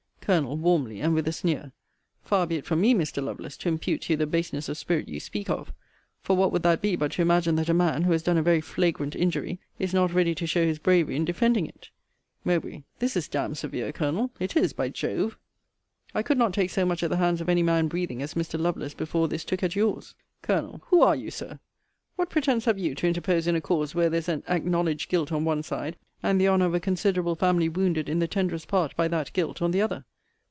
[0.23, 0.55] Col.
[0.55, 1.73] (warmly, and with a sneer,)
[2.21, 3.21] Far be it from me, Mr.
[3.21, 5.73] Lovelace, to impute to you the baseness of spirit you speak of;
[6.21, 8.43] for what would that be but to imagine that a man, who has done a
[8.43, 11.89] very flagrant injury, is not ready to show his bravery in defending it
[12.45, 12.83] Mowbr.
[12.99, 14.29] This is d d severe, Colonel.
[14.39, 15.37] It is, by Jove.
[16.13, 18.57] I could not take so much at the hands of any man breathing as Mr.
[18.59, 20.13] Lovelace before this took at your's.
[20.43, 20.81] Col.
[20.85, 21.59] Who are you, Sir?
[22.15, 25.31] What pretence have you to interpose in a cause where there is an acknowledged guilt
[25.33, 28.95] on one side, and the honour of a considerable family wounded in the tenderest part
[28.95, 30.05] by that guilt on the other?